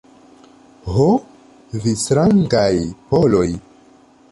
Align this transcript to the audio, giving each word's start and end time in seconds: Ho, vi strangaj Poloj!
Ho, 0.93 1.05
vi 1.85 1.95
strangaj 2.05 2.73
Poloj! 3.15 3.47